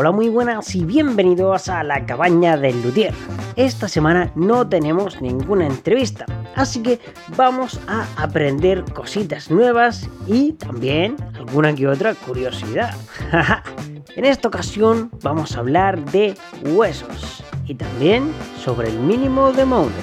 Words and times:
Hola, 0.00 0.12
muy 0.12 0.30
buenas 0.30 0.74
y 0.74 0.86
bienvenidos 0.86 1.68
a 1.68 1.84
la 1.84 2.06
cabaña 2.06 2.56
del 2.56 2.80
Luthier. 2.82 3.12
Esta 3.56 3.86
semana 3.86 4.32
no 4.34 4.66
tenemos 4.66 5.20
ninguna 5.20 5.66
entrevista, 5.66 6.24
así 6.56 6.82
que 6.82 7.00
vamos 7.36 7.78
a 7.86 8.06
aprender 8.16 8.82
cositas 8.94 9.50
nuevas 9.50 10.08
y 10.26 10.52
también 10.52 11.16
alguna 11.34 11.74
que 11.74 11.86
otra 11.86 12.14
curiosidad. 12.14 12.94
en 14.16 14.24
esta 14.24 14.48
ocasión 14.48 15.10
vamos 15.22 15.54
a 15.54 15.58
hablar 15.58 16.02
de 16.06 16.34
huesos 16.64 17.44
y 17.66 17.74
también 17.74 18.32
sobre 18.58 18.88
el 18.88 18.98
mínimo 19.00 19.52
de 19.52 19.66
Mountain. 19.66 20.02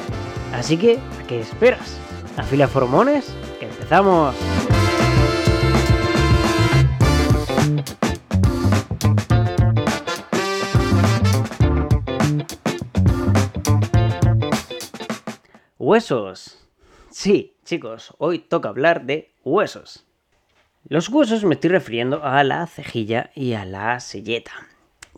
Así 0.54 0.78
que, 0.78 1.00
¿a 1.00 1.26
qué 1.26 1.42
esperas? 1.42 1.98
¿Afila 2.38 2.68
formones? 2.68 3.34
¡Que 3.60 3.66
empezamos! 3.66 4.36
Huesos. 15.90 16.68
Sí, 17.12 17.56
chicos, 17.64 18.14
hoy 18.18 18.40
toca 18.40 18.68
hablar 18.68 19.06
de 19.06 19.32
huesos. 19.46 20.06
Los 20.84 21.08
huesos 21.08 21.46
me 21.46 21.56
estoy 21.56 21.70
refiriendo 21.70 22.26
a 22.26 22.44
la 22.44 22.68
cejilla 22.68 23.32
y 23.36 23.54
a 23.54 23.64
la 23.64 23.98
selleta, 24.02 24.52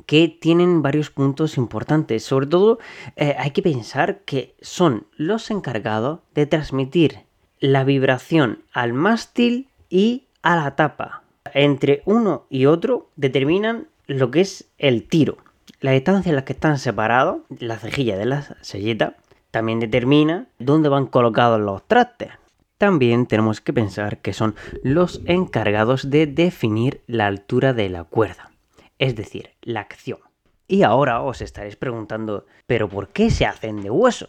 que 0.05 0.27
tienen 0.27 0.83
varios 0.83 1.09
puntos 1.09 1.57
importantes. 1.57 2.23
Sobre 2.23 2.45
todo, 2.45 2.77
eh, 3.15 3.35
hay 3.39 3.49
que 3.49 3.63
pensar 3.63 4.19
que 4.25 4.53
son 4.61 5.07
los 5.17 5.49
encargados 5.49 6.19
de 6.35 6.45
transmitir 6.45 7.21
la 7.59 7.83
vibración 7.83 8.63
al 8.71 8.93
mástil 8.93 9.69
y 9.89 10.27
a 10.43 10.55
la 10.55 10.75
tapa. 10.75 11.23
Entre 11.55 12.03
uno 12.05 12.45
y 12.47 12.67
otro 12.67 13.09
determinan 13.15 13.87
lo 14.05 14.29
que 14.29 14.41
es 14.41 14.69
el 14.77 15.07
tiro. 15.07 15.39
La 15.79 15.93
distancia 15.93 16.29
en 16.29 16.35
la 16.35 16.45
que 16.45 16.53
están 16.53 16.77
separados, 16.77 17.39
la 17.57 17.79
cejilla 17.79 18.19
de 18.19 18.25
la 18.25 18.43
selleta, 18.61 19.15
también 19.51 19.79
determina 19.79 20.47
dónde 20.59 20.89
van 20.89 21.07
colocados 21.07 21.59
los 21.59 21.87
trastes. 21.87 22.29
También 22.77 23.25
tenemos 23.25 23.59
que 23.59 23.73
pensar 23.73 24.19
que 24.19 24.33
son 24.33 24.55
los 24.83 25.21
encargados 25.25 26.09
de 26.09 26.27
definir 26.27 27.01
la 27.07 27.27
altura 27.27 27.73
de 27.73 27.89
la 27.89 28.05
cuerda, 28.05 28.51
es 28.99 29.15
decir, 29.15 29.51
la 29.61 29.81
acción. 29.81 30.19
Y 30.67 30.83
ahora 30.83 31.21
os 31.21 31.41
estaréis 31.41 31.75
preguntando, 31.75 32.45
¿pero 32.67 32.87
por 32.87 33.09
qué 33.09 33.31
se 33.31 33.45
hacen 33.45 33.81
de 33.81 33.89
hueso? 33.89 34.27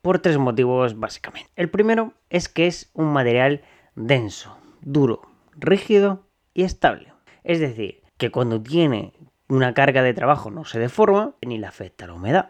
Por 0.00 0.18
tres 0.18 0.38
motivos 0.38 0.98
básicamente. 0.98 1.50
El 1.56 1.70
primero 1.70 2.12
es 2.30 2.48
que 2.48 2.66
es 2.66 2.90
un 2.92 3.12
material 3.12 3.62
denso, 3.94 4.56
duro, 4.82 5.22
rígido 5.56 6.26
y 6.54 6.62
estable. 6.64 7.12
Es 7.42 7.58
decir, 7.58 8.02
que 8.18 8.30
cuando 8.30 8.62
tiene 8.62 9.12
una 9.48 9.74
carga 9.74 10.02
de 10.02 10.14
trabajo 10.14 10.50
no 10.50 10.64
se 10.64 10.78
deforma 10.78 11.34
ni 11.44 11.58
le 11.58 11.66
afecta 11.66 12.06
la 12.06 12.14
humedad. 12.14 12.48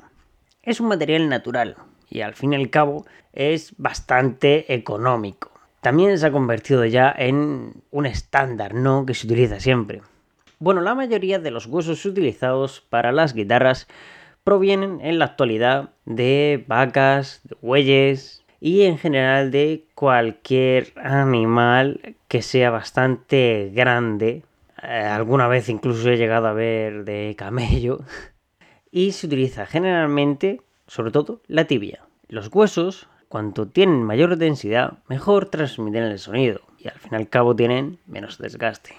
Es 0.62 0.80
un 0.80 0.88
material 0.88 1.28
natural, 1.28 1.76
y 2.12 2.20
al 2.20 2.34
fin 2.34 2.52
y 2.52 2.56
al 2.56 2.70
cabo 2.70 3.06
es 3.32 3.74
bastante 3.78 4.74
económico. 4.74 5.50
También 5.80 6.16
se 6.18 6.26
ha 6.26 6.32
convertido 6.32 6.84
ya 6.84 7.12
en 7.16 7.72
un 7.90 8.06
estándar, 8.06 8.74
¿no? 8.74 9.06
Que 9.06 9.14
se 9.14 9.26
utiliza 9.26 9.58
siempre. 9.58 10.02
Bueno, 10.58 10.80
la 10.80 10.94
mayoría 10.94 11.38
de 11.38 11.50
los 11.50 11.66
huesos 11.66 12.04
utilizados 12.04 12.82
para 12.88 13.10
las 13.10 13.34
guitarras 13.34 13.88
provienen 14.44 15.00
en 15.00 15.18
la 15.18 15.24
actualidad 15.24 15.90
de 16.04 16.64
vacas, 16.68 17.40
de 17.44 17.56
bueyes 17.62 18.44
y 18.60 18.82
en 18.82 18.98
general 18.98 19.50
de 19.50 19.86
cualquier 19.94 20.92
animal 20.96 22.16
que 22.28 22.42
sea 22.42 22.70
bastante 22.70 23.72
grande. 23.74 24.44
Eh, 24.82 24.86
alguna 24.86 25.48
vez 25.48 25.68
incluso 25.68 26.10
he 26.10 26.16
llegado 26.16 26.46
a 26.46 26.52
ver 26.52 27.04
de 27.04 27.34
camello. 27.36 28.00
Y 28.94 29.12
se 29.12 29.26
utiliza 29.26 29.64
generalmente 29.64 30.60
sobre 30.86 31.12
todo 31.12 31.40
la 31.46 31.64
tibia. 31.64 32.02
Los 32.32 32.48
huesos, 32.50 33.08
cuanto 33.28 33.68
tienen 33.68 34.02
mayor 34.04 34.38
densidad, 34.38 34.94
mejor 35.06 35.50
transmiten 35.50 36.04
el 36.04 36.18
sonido 36.18 36.62
y 36.78 36.88
al 36.88 36.98
fin 36.98 37.10
y 37.12 37.16
al 37.16 37.28
cabo 37.28 37.54
tienen 37.54 37.98
menos 38.06 38.38
desgaste. 38.38 38.96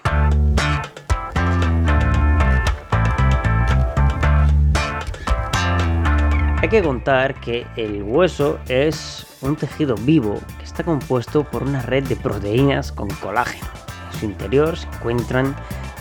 Hay 6.62 6.68
que 6.68 6.80
contar 6.80 7.40
que 7.40 7.66
el 7.74 8.04
hueso 8.04 8.60
es 8.68 9.26
un 9.40 9.56
tejido 9.56 9.96
vivo 9.96 10.38
que 10.58 10.64
está 10.64 10.84
compuesto 10.84 11.42
por 11.42 11.64
una 11.64 11.82
red 11.82 12.04
de 12.04 12.14
proteínas 12.14 12.92
con 12.92 13.08
colágeno. 13.14 13.66
En 14.12 14.18
su 14.20 14.26
interior 14.26 14.76
se 14.76 14.86
encuentran 14.86 15.56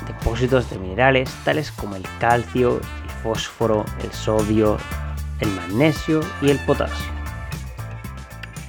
depósitos 0.05 0.69
de 0.69 0.77
minerales 0.77 1.33
tales 1.43 1.71
como 1.71 1.95
el 1.95 2.03
calcio, 2.19 2.77
el 2.77 3.09
fósforo, 3.23 3.85
el 4.03 4.11
sodio, 4.11 4.77
el 5.39 5.49
magnesio 5.49 6.19
y 6.39 6.51
el 6.51 6.59
potasio. 6.59 7.12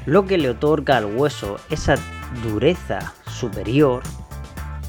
Lo 0.07 0.27
que 0.27 0.37
le 0.37 0.51
otorga 0.51 0.99
al 0.99 1.07
hueso 1.17 1.57
esa 1.71 1.95
dureza 2.43 3.15
superior 3.27 4.03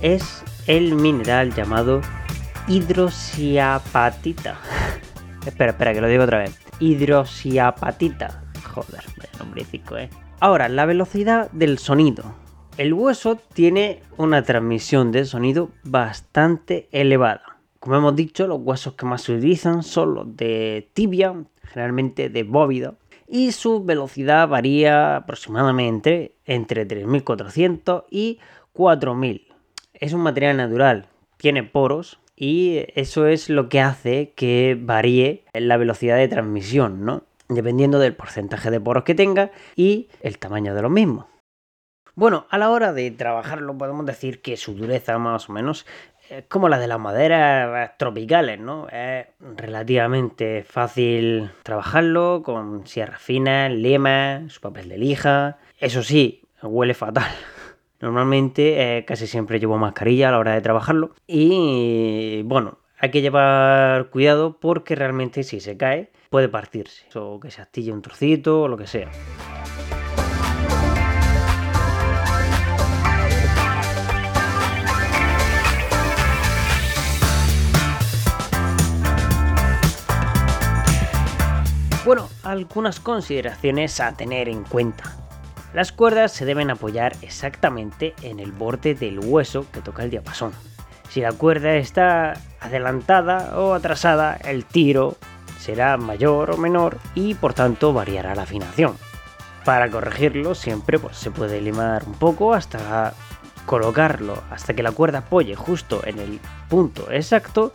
es 0.02 0.44
el 0.68 0.96
mineral 0.96 1.54
llamado 1.54 2.02
hidroxiapatita. 2.68 4.60
espera, 5.46 5.72
espera, 5.72 5.94
que 5.94 6.02
lo 6.02 6.08
digo 6.08 6.24
otra 6.24 6.40
vez. 6.40 6.60
Hidroxiapatita. 6.80 8.44
Joder, 8.74 9.04
vaya 9.18 9.40
nombrecico, 9.40 9.98
eh. 9.98 10.10
Ahora, 10.42 10.68
la 10.68 10.86
velocidad 10.86 11.50
del 11.52 11.78
sonido. 11.78 12.36
El 12.78 12.94
hueso 12.94 13.38
tiene 13.54 14.02
una 14.18 14.44
transmisión 14.44 15.14
de 15.14 15.24
sonido 15.24 15.70
bastante 15.84 16.90
elevada. 16.92 17.58
Como 17.80 17.96
hemos 17.96 18.16
dicho, 18.18 18.48
los 18.48 18.60
huesos 18.62 18.96
que 18.96 19.06
más 19.06 19.22
se 19.22 19.34
utilizan 19.34 19.82
son 19.82 20.14
los 20.14 20.36
de 20.36 20.90
tibia, 20.94 21.36
generalmente 21.64 22.30
de 22.30 22.44
bóvido, 22.44 22.98
y 23.28 23.52
su 23.52 23.84
velocidad 23.84 24.48
varía 24.48 25.18
aproximadamente 25.18 26.36
entre 26.46 26.86
3400 26.86 28.04
y 28.10 28.40
4000. 28.74 29.48
Es 29.94 30.14
un 30.14 30.22
material 30.22 30.58
natural, 30.58 31.08
tiene 31.38 31.64
poros 31.64 32.20
y 32.36 32.86
eso 32.96 33.28
es 33.28 33.50
lo 33.50 33.70
que 33.70 33.82
hace 33.82 34.34
que 34.36 34.78
varíe 34.80 35.46
la 35.54 35.78
velocidad 35.78 36.18
de 36.18 36.28
transmisión, 36.28 37.06
¿no? 37.06 37.24
Dependiendo 37.48 38.00
del 38.00 38.16
porcentaje 38.16 38.72
de 38.72 38.82
poros 38.82 39.04
que 39.04 39.16
tenga 39.16 39.52
y 39.76 40.10
el 40.22 40.38
tamaño 40.38 40.76
de 40.76 40.82
los 40.82 40.92
mismos. 40.92 41.26
Bueno, 42.18 42.48
a 42.50 42.58
la 42.58 42.70
hora 42.70 42.94
de 42.94 43.12
trabajarlo 43.12 43.78
podemos 43.78 44.06
decir 44.06 44.42
que 44.42 44.56
su 44.56 44.74
dureza 44.74 45.18
más 45.18 45.50
o 45.50 45.54
menos 45.54 45.86
es 46.30 46.46
como 46.48 46.70
la 46.70 46.80
de 46.80 46.88
las 46.88 47.00
maderas 47.00 47.98
tropicales, 47.98 48.60
¿no? 48.60 48.88
Es 48.90 49.28
relativamente 49.40 50.64
fácil 50.64 51.52
trabajarlo 51.64 52.42
con 52.44 52.88
sierra 52.88 53.18
fina, 53.18 53.70
lima, 53.70 54.44
su 54.50 54.62
papel 54.62 54.90
de 54.90 54.98
lija. 54.98 55.58
Eso 55.80 56.04
sí, 56.04 56.44
huele 56.62 56.94
fatal. 56.94 57.32
Normalmente 58.00 58.98
eh, 58.98 59.06
casi 59.06 59.28
siempre 59.28 59.60
llevo 59.60 59.78
mascarilla 59.78 60.30
a 60.30 60.32
la 60.32 60.40
hora 60.40 60.54
de 60.54 60.62
trabajarlo. 60.62 61.16
Y 61.28 62.42
bueno, 62.44 62.80
hay 62.98 63.12
que 63.12 63.22
llevar 63.22 64.10
cuidado 64.10 64.60
porque 64.60 64.96
realmente 64.96 65.44
si 65.44 65.60
se 65.60 65.78
cae 65.78 66.12
puede 66.30 66.50
partirse. 66.50 67.06
O 67.18 67.40
que 67.40 67.52
se 67.52 67.62
astille 67.62 67.92
un 67.92 68.02
trocito 68.02 68.64
o 68.64 68.68
lo 68.68 68.78
que 68.78 68.88
sea. 68.88 69.10
Bueno, 82.06 82.30
algunas 82.44 83.00
consideraciones 83.00 84.00
a 84.00 84.12
tener 84.12 84.48
en 84.48 84.64
cuenta. 84.64 85.06
Las 85.74 85.92
cuerdas 85.92 86.32
se 86.32 86.46
deben 86.46 86.70
apoyar 86.70 87.16
exactamente 87.24 88.14
en 88.22 88.40
el 88.40 88.52
borde 88.52 88.94
del 88.94 89.20
hueso 89.20 89.66
que 89.74 89.82
toca 89.82 90.04
el 90.04 90.12
diapasón. 90.12 90.52
Si 91.10 91.22
la 91.22 91.32
cuerda 91.32 91.74
está 91.74 92.34
adelantada 92.62 93.58
o 93.58 93.74
atrasada, 93.74 94.36
el 94.36 94.66
tiro 94.66 95.18
será 95.60 95.98
mayor 95.98 96.52
o 96.52 96.58
menor 96.58 97.00
y 97.16 97.34
por 97.34 97.56
tanto 97.56 97.92
variará 97.92 98.36
la 98.36 98.44
afinación. 98.44 98.96
Para 99.64 99.90
corregirlo 99.90 100.54
siempre 100.54 101.00
pues, 101.00 101.18
se 101.18 101.32
puede 101.32 101.60
limar 101.60 102.04
un 102.06 102.14
poco 102.14 102.54
hasta 102.54 103.16
colocarlo, 103.66 104.44
hasta 104.52 104.76
que 104.76 104.84
la 104.84 104.92
cuerda 104.92 105.20
apoye 105.20 105.56
justo 105.56 106.06
en 106.06 106.20
el 106.20 106.40
punto 106.70 107.12
exacto 107.12 107.72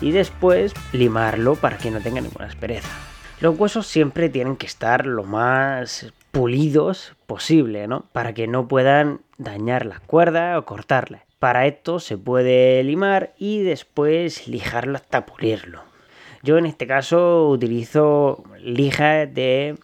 y 0.00 0.12
después 0.12 0.72
limarlo 0.92 1.56
para 1.56 1.76
que 1.76 1.90
no 1.90 2.00
tenga 2.00 2.22
ninguna 2.22 2.46
aspereza. 2.46 2.88
Los 3.38 3.58
huesos 3.58 3.86
siempre 3.86 4.30
tienen 4.30 4.56
que 4.56 4.64
estar 4.64 5.04
lo 5.04 5.22
más 5.22 6.10
pulidos 6.32 7.14
posible, 7.26 7.86
¿no? 7.86 8.06
Para 8.12 8.32
que 8.32 8.46
no 8.46 8.66
puedan 8.66 9.20
dañar 9.36 9.84
la 9.84 10.00
cuerda 10.00 10.58
o 10.58 10.64
cortarla. 10.64 11.26
Para 11.38 11.66
esto 11.66 12.00
se 12.00 12.16
puede 12.16 12.82
limar 12.82 13.34
y 13.36 13.62
después 13.62 14.48
lijarlo 14.48 14.96
hasta 14.96 15.26
pulirlo. 15.26 15.82
Yo 16.42 16.56
en 16.56 16.64
este 16.64 16.86
caso 16.86 17.48
utilizo 17.50 18.42
lija 18.58 19.26
de 19.26 19.76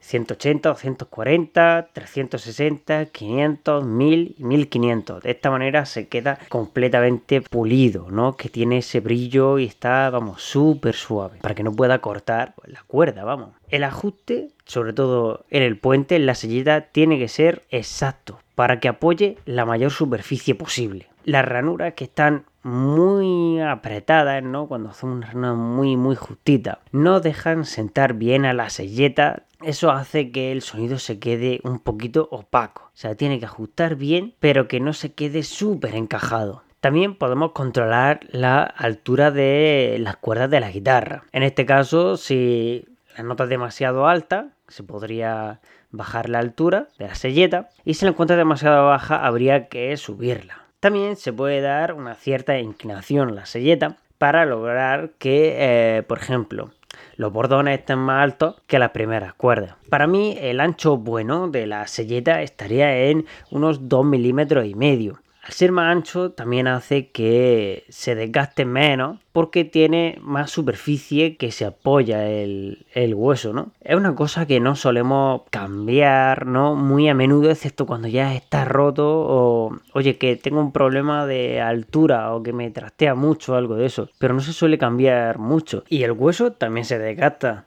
180, 0.00 0.68
240, 0.68 1.88
360, 1.92 3.06
500, 3.06 3.84
1000 3.84 4.34
y 4.38 4.44
1500. 4.44 5.22
De 5.22 5.30
esta 5.30 5.50
manera 5.50 5.86
se 5.86 6.08
queda 6.08 6.38
completamente 6.48 7.40
pulido, 7.40 8.10
¿no? 8.10 8.36
Que 8.36 8.48
tiene 8.48 8.78
ese 8.78 9.00
brillo 9.00 9.58
y 9.58 9.64
está, 9.64 10.08
vamos, 10.10 10.42
súper 10.42 10.94
suave 10.94 11.38
para 11.40 11.54
que 11.54 11.62
no 11.62 11.72
pueda 11.72 12.00
cortar 12.00 12.54
la 12.64 12.82
cuerda, 12.86 13.24
vamos. 13.24 13.50
El 13.68 13.84
ajuste, 13.84 14.48
sobre 14.64 14.92
todo 14.92 15.44
en 15.50 15.62
el 15.62 15.78
puente, 15.78 16.16
en 16.16 16.26
la 16.26 16.34
sellita, 16.34 16.82
tiene 16.92 17.18
que 17.18 17.28
ser 17.28 17.64
exacto 17.70 18.38
para 18.54 18.80
que 18.80 18.88
apoye 18.88 19.38
la 19.44 19.64
mayor 19.64 19.90
superficie 19.90 20.54
posible. 20.54 21.08
Las 21.24 21.44
ranuras 21.44 21.94
que 21.94 22.04
están 22.04 22.44
muy 22.62 23.60
apretadas, 23.60 24.42
¿no? 24.42 24.66
Cuando 24.66 24.92
son 24.92 25.10
una 25.10 25.28
ranura 25.28 25.54
muy, 25.54 25.96
muy 25.96 26.16
justita, 26.16 26.80
no 26.92 27.20
dejan 27.20 27.64
sentar 27.64 28.14
bien 28.14 28.44
a 28.44 28.52
la 28.52 28.70
selleta 28.70 29.44
eso 29.62 29.90
hace 29.90 30.30
que 30.30 30.52
el 30.52 30.62
sonido 30.62 30.98
se 30.98 31.18
quede 31.18 31.60
un 31.64 31.78
poquito 31.80 32.28
opaco. 32.30 32.84
O 32.86 32.96
sea, 32.96 33.14
tiene 33.14 33.38
que 33.38 33.46
ajustar 33.46 33.96
bien, 33.96 34.34
pero 34.40 34.68
que 34.68 34.80
no 34.80 34.92
se 34.92 35.12
quede 35.12 35.42
súper 35.42 35.94
encajado. 35.94 36.62
También 36.80 37.16
podemos 37.16 37.52
controlar 37.52 38.20
la 38.30 38.62
altura 38.62 39.30
de 39.30 39.96
las 40.00 40.16
cuerdas 40.16 40.50
de 40.50 40.60
la 40.60 40.70
guitarra. 40.70 41.24
En 41.32 41.42
este 41.42 41.66
caso, 41.66 42.16
si 42.16 42.86
la 43.16 43.24
nota 43.24 43.44
es 43.44 43.50
demasiado 43.50 44.06
alta, 44.06 44.50
se 44.68 44.84
podría 44.84 45.60
bajar 45.90 46.28
la 46.28 46.38
altura 46.38 46.88
de 46.98 47.08
la 47.08 47.14
selleta 47.14 47.70
y 47.84 47.94
si 47.94 48.04
la 48.04 48.12
encuentra 48.12 48.36
demasiado 48.36 48.86
baja 48.86 49.26
habría 49.26 49.68
que 49.68 49.96
subirla. 49.96 50.62
También 50.80 51.16
se 51.16 51.32
puede 51.32 51.60
dar 51.60 51.94
una 51.94 52.14
cierta 52.14 52.58
inclinación 52.58 53.30
a 53.30 53.32
la 53.32 53.46
selleta 53.46 53.96
para 54.18 54.46
lograr 54.46 55.10
que, 55.18 55.56
eh, 55.58 56.02
por 56.04 56.18
ejemplo, 56.18 56.70
los 57.18 57.32
bordones 57.32 57.80
estén 57.80 57.98
más 57.98 58.22
altos 58.22 58.54
que 58.68 58.78
las 58.78 58.92
primeras 58.92 59.34
cuerdas. 59.34 59.74
Para 59.90 60.06
mí 60.06 60.38
el 60.40 60.60
ancho 60.60 60.96
bueno 60.96 61.48
de 61.48 61.66
la 61.66 61.86
selleta 61.88 62.42
estaría 62.42 62.96
en 63.06 63.26
unos 63.50 63.88
2 63.88 64.06
milímetros 64.06 64.64
y 64.66 64.76
medio. 64.76 65.18
Al 65.48 65.54
ser 65.54 65.72
más 65.72 65.90
ancho 65.90 66.32
también 66.32 66.66
hace 66.66 67.08
que 67.08 67.84
se 67.88 68.14
desgaste 68.14 68.66
menos 68.66 69.16
porque 69.32 69.64
tiene 69.64 70.18
más 70.20 70.50
superficie 70.50 71.38
que 71.38 71.52
se 71.52 71.64
apoya 71.64 72.28
el, 72.28 72.84
hueso, 73.14 73.54
¿no? 73.54 73.72
Es 73.80 73.96
una 73.96 74.14
cosa 74.14 74.44
que 74.44 74.60
no 74.60 74.76
solemos 74.76 75.42
cambiar, 75.48 76.44
¿no? 76.44 76.74
Muy 76.74 77.08
a 77.08 77.14
menudo, 77.14 77.50
excepto 77.50 77.86
cuando 77.86 78.08
ya 78.08 78.34
está 78.34 78.66
roto 78.66 79.06
o, 79.08 79.78
oye, 79.94 80.18
que 80.18 80.36
tengo 80.36 80.60
un 80.60 80.70
problema 80.70 81.24
de 81.24 81.62
altura 81.62 82.34
o 82.34 82.42
que 82.42 82.52
me 82.52 82.70
trastea 82.70 83.14
mucho 83.14 83.54
algo 83.54 83.76
de 83.76 83.86
eso. 83.86 84.10
Pero 84.18 84.34
no 84.34 84.40
se 84.40 84.52
suele 84.52 84.76
cambiar 84.76 85.38
mucho. 85.38 85.82
Y 85.88 86.02
el 86.02 86.12
hueso 86.12 86.52
también 86.52 86.84
se 86.84 86.98
desgasta. 86.98 87.64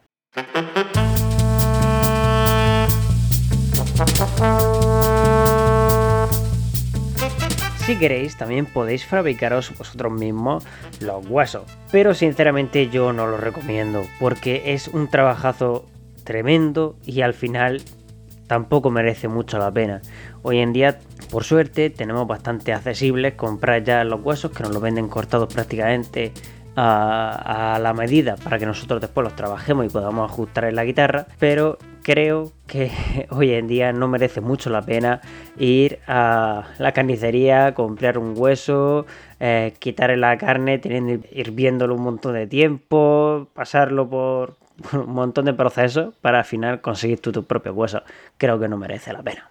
Si 7.91 7.97
queréis, 7.97 8.37
también 8.37 8.67
podéis 8.67 9.05
fabricaros 9.05 9.77
vosotros 9.77 10.13
mismos 10.13 10.63
los 11.01 11.27
huesos. 11.27 11.63
Pero 11.91 12.13
sinceramente 12.13 12.87
yo 12.87 13.11
no 13.11 13.27
lo 13.27 13.35
recomiendo, 13.35 14.03
porque 14.17 14.73
es 14.73 14.87
un 14.87 15.09
trabajazo 15.09 15.85
tremendo 16.23 16.95
y 17.05 17.19
al 17.19 17.33
final 17.33 17.81
tampoco 18.47 18.91
merece 18.91 19.27
mucho 19.27 19.57
la 19.57 19.73
pena. 19.73 20.01
Hoy 20.41 20.59
en 20.59 20.71
día, 20.71 20.99
por 21.31 21.43
suerte, 21.43 21.89
tenemos 21.89 22.25
bastante 22.27 22.71
accesibles 22.71 23.33
comprar 23.33 23.83
ya 23.83 24.05
los 24.05 24.21
huesos 24.23 24.51
que 24.51 24.63
nos 24.63 24.71
los 24.71 24.81
venden 24.81 25.09
cortados 25.09 25.53
prácticamente 25.53 26.31
a, 26.83 27.79
la 27.79 27.93
medida 27.93 28.35
para 28.37 28.57
que 28.57 28.65
nosotros 28.65 29.01
después 29.01 29.23
los 29.23 29.35
trabajemos 29.35 29.85
y 29.85 29.89
podamos 29.89 30.29
ajustar 30.31 30.65
en 30.65 30.75
la 30.75 30.83
guitarra, 30.83 31.27
pero 31.37 31.77
creo 32.01 32.51
que 32.65 32.91
hoy 33.29 33.53
en 33.53 33.67
día 33.67 33.93
no 33.93 34.07
merece 34.07 34.41
mucho 34.41 34.69
la 34.71 34.81
pena 34.81 35.21
ir 35.57 35.99
a 36.07 36.63
la 36.79 36.91
carnicería, 36.91 37.75
comprar 37.75 38.17
un 38.17 38.33
hueso, 38.35 39.05
eh, 39.39 39.73
quitarle 39.77 40.17
la 40.17 40.37
carne, 40.37 40.79
teniendo 40.79 41.27
hirviéndolo 41.31 41.93
un 41.95 42.01
montón 42.01 42.33
de 42.33 42.47
tiempo, 42.47 43.47
pasarlo 43.53 44.09
por 44.09 44.55
un 44.93 45.13
montón 45.13 45.45
de 45.45 45.53
procesos 45.53 46.15
para 46.21 46.39
al 46.39 46.45
final 46.45 46.81
conseguir 46.81 47.19
tu, 47.19 47.31
tu 47.31 47.43
propio 47.43 47.73
hueso. 47.73 48.01
Creo 48.37 48.59
que 48.59 48.67
no 48.67 48.77
merece 48.77 49.13
la 49.13 49.21
pena. 49.21 49.50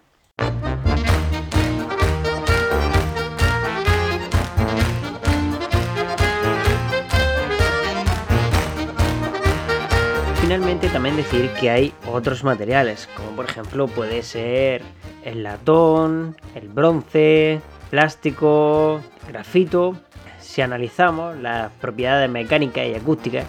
Finalmente 10.50 10.88
también 10.88 11.16
decir 11.16 11.48
que 11.60 11.70
hay 11.70 11.94
otros 12.08 12.42
materiales, 12.42 13.08
como 13.16 13.30
por 13.36 13.44
ejemplo 13.44 13.86
puede 13.86 14.24
ser 14.24 14.82
el 15.24 15.44
latón, 15.44 16.36
el 16.56 16.68
bronce, 16.68 17.60
plástico, 17.88 19.00
grafito. 19.28 19.94
Si 20.40 20.60
analizamos 20.60 21.36
las 21.36 21.70
propiedades 21.74 22.28
mecánicas 22.28 22.84
y 22.84 22.96
acústicas, 22.96 23.44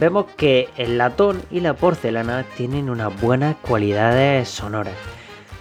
vemos 0.00 0.24
que 0.38 0.70
el 0.78 0.96
latón 0.96 1.42
y 1.50 1.60
la 1.60 1.74
porcelana 1.74 2.46
tienen 2.56 2.88
unas 2.88 3.20
buenas 3.20 3.56
cualidades 3.56 4.48
sonoras, 4.48 4.94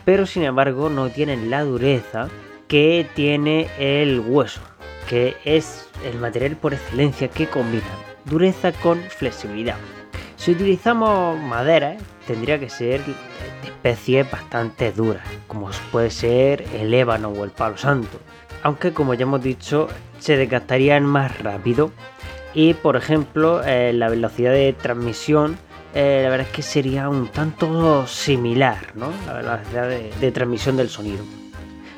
pero 0.06 0.26
sin 0.26 0.44
embargo 0.44 0.90
no 0.90 1.10
tienen 1.10 1.50
la 1.50 1.66
dureza 1.66 2.30
que 2.70 3.06
tiene 3.16 3.68
el 3.80 4.22
hueso, 4.22 4.62
que 5.10 5.36
es 5.44 5.90
el 6.06 6.18
material 6.20 6.56
por 6.56 6.74
excelencia 6.74 7.28
que 7.28 7.48
combina 7.50 7.84
dureza 8.24 8.72
con 8.72 9.02
flexibilidad. 9.02 9.76
Si 10.46 10.52
utilizamos 10.52 11.42
madera, 11.42 11.98
tendría 12.28 12.60
que 12.60 12.70
ser 12.70 13.04
de 13.04 13.16
especies 13.64 14.30
bastante 14.30 14.92
duras, 14.92 15.26
como 15.48 15.72
puede 15.92 16.12
ser 16.12 16.64
el 16.76 16.94
ébano 16.94 17.30
o 17.30 17.44
el 17.46 17.50
palo 17.50 17.78
santo. 17.78 18.20
Aunque 18.62 18.94
como 18.94 19.16
ya 19.16 19.24
hemos 19.24 19.42
dicho, 19.42 19.88
se 20.20 20.38
desgastarían 20.38 21.04
más 21.04 21.36
rápido 21.42 21.90
y 22.54 22.76
por 22.76 22.96
ejemplo 22.96 23.64
eh, 23.66 23.92
la 23.92 24.08
velocidad 24.08 24.52
de 24.52 24.72
transmisión 24.74 25.58
eh, 25.96 26.20
la 26.22 26.30
verdad 26.30 26.46
es 26.46 26.54
que 26.54 26.62
sería 26.62 27.10
un 27.10 27.30
tanto 27.30 28.06
similar, 28.06 28.78
¿no? 28.94 29.12
La 29.26 29.34
velocidad 29.34 29.90
de 29.90 30.32
transmisión 30.32 30.78
del 30.78 30.90
sonido. 30.90 31.24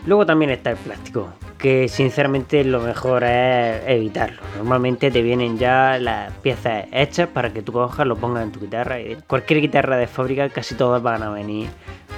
Luego 0.05 0.25
también 0.25 0.51
está 0.51 0.71
el 0.71 0.77
plástico, 0.77 1.33
que 1.57 1.87
sinceramente 1.87 2.63
lo 2.63 2.79
mejor 2.79 3.23
es 3.23 3.81
evitarlo. 3.87 4.41
Normalmente 4.57 5.11
te 5.11 5.21
vienen 5.21 5.57
ya 5.57 5.97
las 5.99 6.31
piezas 6.33 6.85
hechas 6.91 7.27
para 7.29 7.51
que 7.51 7.61
tú 7.61 7.71
cojas, 7.71 8.05
lo 8.05 8.15
pongas 8.15 8.43
en 8.43 8.51
tu 8.51 8.59
guitarra. 8.59 8.97
Cualquier 9.27 9.61
guitarra 9.61 9.97
de 9.97 10.07
fábrica 10.07 10.49
casi 10.49 10.75
todas 10.75 11.01
van 11.01 11.23
a 11.23 11.29
venir 11.29 11.69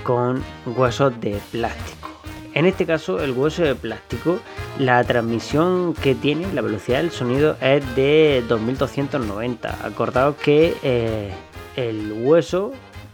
con 0.04 0.44
huesos 0.66 1.20
de 1.22 1.40
plástico. 1.52 2.10
En 2.54 2.66
este 2.66 2.86
caso, 2.86 3.24
el 3.24 3.32
hueso 3.32 3.64
de 3.64 3.76
plástico, 3.76 4.40
la 4.80 5.04
transmisión 5.04 5.94
que 5.94 6.16
tiene, 6.16 6.52
la 6.54 6.62
velocidad 6.62 6.98
del 6.98 7.12
sonido 7.12 7.56
es 7.62 7.96
de 7.96 8.44
2290. 8.48 9.86
Acordaos 9.86 10.36
que 10.36 10.76
eh, 10.82 11.32
el 11.76 12.12
hueso 12.24 12.74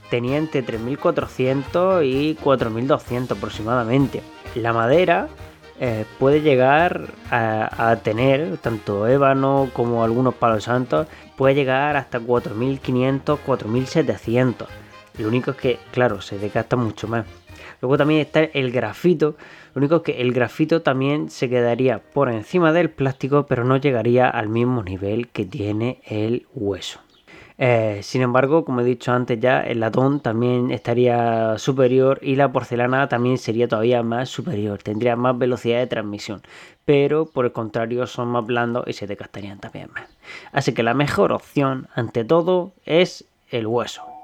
tenía 0.09 0.37
entre 0.37 0.61
3400 0.61 2.03
y 2.05 2.35
4200 2.35 3.37
aproximadamente. 3.37 4.21
La 4.55 4.71
madera 4.71 5.27
eh, 5.79 6.05
puede 6.19 6.41
llegar 6.41 7.11
a, 7.29 7.97
tener, 8.03 8.57
tanto 8.57 9.07
ébano 9.07 9.69
como 9.73 10.03
algunos 10.03 10.33
palos 10.35 10.63
santos, 10.63 11.07
puede 11.35 11.55
llegar 11.55 11.97
hasta 11.97 12.19
4500, 12.19 13.39
4700. 13.39 14.69
Lo 15.17 15.27
único 15.27 15.51
es 15.51 15.57
que, 15.57 15.79
claro, 15.91 16.21
se 16.21 16.37
desgasta 16.37 16.75
mucho 16.75 17.07
más. 17.07 17.25
Luego 17.81 17.97
también 17.97 18.21
está 18.21 18.43
el 18.43 18.71
grafito. 18.71 19.35
Lo 19.73 19.79
único 19.79 19.97
es 19.97 20.01
que 20.03 20.21
el 20.21 20.31
grafito 20.33 20.81
también 20.81 21.29
se 21.29 21.49
quedaría 21.49 21.99
por 21.99 22.29
encima 22.29 22.71
del 22.71 22.89
plástico, 22.89 23.45
pero 23.45 23.63
no 23.65 23.77
llegaría 23.77 24.29
al 24.29 24.49
mismo 24.49 24.83
nivel 24.83 25.27
que 25.27 25.45
tiene 25.45 26.01
el 26.05 26.47
hueso. 26.53 27.04
Eh, 27.57 28.01
sin 28.03 28.21
embargo, 28.21 28.65
como 28.65 28.81
he 28.81 28.83
dicho 28.83 29.13
antes 29.13 29.39
ya, 29.39 29.61
el 29.61 29.79
latón 29.79 30.19
también 30.19 30.71
estaría 30.71 31.57
superior 31.57 32.19
y 32.21 32.35
la 32.35 32.51
porcelana 32.51 33.07
también 33.07 33.37
sería 33.37 33.67
todavía 33.67 34.03
más 34.03 34.29
superior, 34.29 34.81
tendría 34.83 35.15
más 35.15 35.37
velocidad 35.37 35.79
de 35.79 35.87
transmisión, 35.87 36.41
pero 36.83 37.25
por 37.25 37.45
el 37.45 37.53
contrario 37.53 38.07
son 38.07 38.27
más 38.29 38.45
blandos 38.45 38.85
y 38.87 38.93
se 38.93 39.07
desgastarían 39.07 39.59
también 39.59 39.89
más. 39.93 40.09
Así 40.51 40.73
que 40.73 40.83
la 40.83 40.93
mejor 40.93 41.31
opción 41.31 41.87
ante 41.95 42.25
todo 42.25 42.73
es 42.85 43.25
el 43.51 43.67
hueso. 43.67 44.14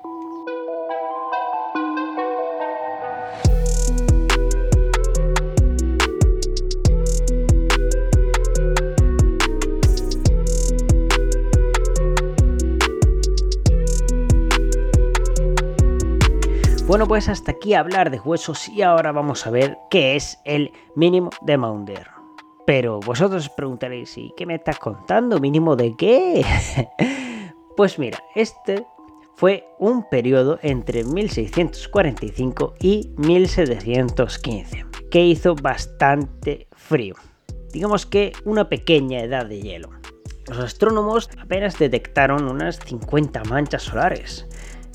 Bueno, 16.91 17.07
pues 17.07 17.29
hasta 17.29 17.53
aquí 17.53 17.73
hablar 17.73 18.11
de 18.11 18.19
huesos 18.19 18.67
y 18.67 18.81
ahora 18.81 19.13
vamos 19.13 19.47
a 19.47 19.49
ver 19.49 19.77
qué 19.89 20.17
es 20.17 20.39
el 20.43 20.73
mínimo 20.93 21.29
de 21.41 21.57
Maunder. 21.57 22.09
Pero 22.67 22.99
vosotros 22.99 23.45
os 23.45 23.49
preguntaréis, 23.49 24.17
¿y 24.17 24.33
qué 24.35 24.45
me 24.45 24.55
estás 24.55 24.77
contando? 24.77 25.39
¿Mínimo 25.39 25.77
de 25.77 25.95
qué? 25.95 26.45
pues 27.77 27.97
mira, 27.97 28.21
este 28.35 28.85
fue 29.35 29.63
un 29.79 30.09
periodo 30.09 30.59
entre 30.63 31.05
1645 31.05 32.73
y 32.81 33.13
1715, 33.15 34.85
que 35.09 35.25
hizo 35.25 35.55
bastante 35.55 36.67
frío. 36.73 37.15
Digamos 37.71 38.05
que 38.05 38.33
una 38.43 38.67
pequeña 38.67 39.21
edad 39.21 39.45
de 39.45 39.61
hielo. 39.61 39.91
Los 40.49 40.59
astrónomos 40.59 41.29
apenas 41.41 41.79
detectaron 41.79 42.51
unas 42.51 42.79
50 42.79 43.45
manchas 43.45 43.83
solares, 43.83 44.45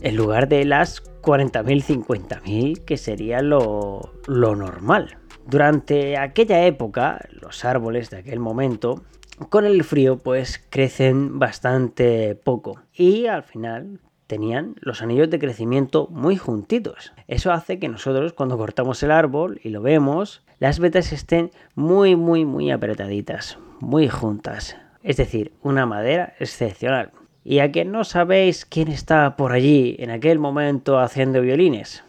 en 0.01 0.17
lugar 0.17 0.49
de 0.49 0.65
las 0.65 1.03
40.000, 1.23 2.05
50.000 2.07 2.85
que 2.85 2.97
sería 2.97 3.43
lo, 3.43 4.13
lo 4.27 4.57
normal. 4.57 5.19
Durante 5.47 6.17
aquella 6.17 6.65
época, 6.67 7.21
los 7.31 7.65
árboles 7.65 8.11
de 8.11 8.19
aquel 8.19 8.41
momento, 8.41 9.05
con 9.49 9.65
el 9.65 9.85
frío, 9.85 10.19
pues 10.19 10.65
crecen 10.71 11.39
bastante 11.39 12.35
poco. 12.35 12.81
Y 12.93 13.27
al 13.27 13.43
final 13.43 14.01
tenían 14.27 14.75
los 14.81 15.03
anillos 15.03 15.31
de 15.31 15.39
crecimiento 15.39 16.09
muy 16.11 16.37
juntitos. 16.37 17.13
Eso 17.29 17.53
hace 17.53 17.79
que 17.79 17.89
nosotros 17.89 18.33
cuando 18.33 18.59
cortamos 18.59 19.03
el 19.03 19.11
árbol 19.11 19.61
y 19.63 19.71
lo 19.71 19.83
vemos, 19.83 20.43
las 20.59 20.79
vetas 20.79 21.13
estén 21.13 21.51
muy, 21.75 22.17
muy, 22.17 22.45
muy 22.45 22.71
apretaditas, 22.71 23.59
muy 23.81 24.09
juntas. 24.09 24.77
Es 25.03 25.17
decir, 25.17 25.53
una 25.63 25.87
madera 25.87 26.35
excepcional. 26.41 27.13
¿Y 27.49 27.61
a 27.61 27.71
que 27.71 27.85
no 27.85 28.03
sabéis 28.03 28.67
quién 28.67 28.89
está 28.89 29.37
por 29.37 29.53
allí 29.53 29.95
en 30.01 30.11
aquel 30.11 30.41
momento 30.41 30.99
haciendo 30.99 31.41
violines? 31.41 32.03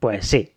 Pues 0.00 0.26
sí, 0.26 0.50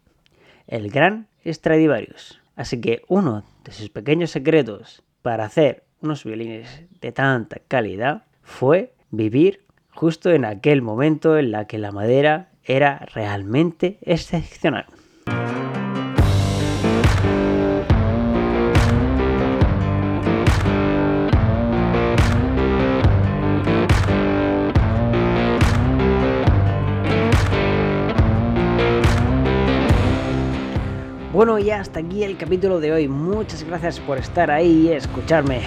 el 0.65 0.89
gran 0.89 1.27
Stradivarius. 1.45 2.41
Así 2.55 2.81
que 2.81 3.03
uno 3.07 3.43
de 3.63 3.71
sus 3.71 3.91
pequeños 3.91 4.31
secretos 4.31 5.03
para 5.21 5.45
hacer 5.45 5.83
unos 6.01 6.23
violines 6.23 6.81
de 6.99 7.11
tanta 7.11 7.57
calidad 7.67 8.23
fue 8.41 8.95
vivir 9.11 9.67
justo 9.91 10.31
en 10.31 10.45
aquel 10.45 10.81
momento 10.81 11.37
en 11.37 11.51
la 11.51 11.67
que 11.67 11.77
la 11.77 11.91
madera 11.91 12.49
era 12.63 13.05
realmente 13.13 13.99
excepcional. 14.01 14.87
Bueno, 31.33 31.57
y 31.57 31.71
hasta 31.71 31.99
aquí 31.99 32.23
el 32.23 32.37
capítulo 32.37 32.79
de 32.79 32.91
hoy. 32.91 33.07
Muchas 33.07 33.63
gracias 33.63 33.99
por 33.99 34.19
estar 34.19 34.51
ahí 34.51 34.87
y 34.87 34.91
escucharme. 34.91 35.61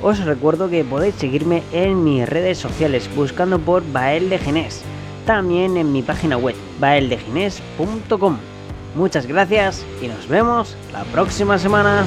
Os 0.00 0.24
recuerdo 0.24 0.70
que 0.70 0.84
podéis 0.84 1.16
seguirme 1.16 1.64
en 1.72 2.04
mis 2.04 2.28
redes 2.28 2.58
sociales 2.58 3.10
buscando 3.16 3.58
por 3.58 3.82
Bael 3.90 4.30
de 4.30 4.38
Ginés. 4.38 4.82
También 5.26 5.76
en 5.76 5.90
mi 5.90 6.02
página 6.02 6.36
web, 6.36 6.54
baeldegines.com. 6.78 8.36
Muchas 8.94 9.26
gracias 9.26 9.84
y 10.00 10.06
nos 10.06 10.28
vemos 10.28 10.76
la 10.92 11.02
próxima 11.02 11.58
semana. 11.58 12.04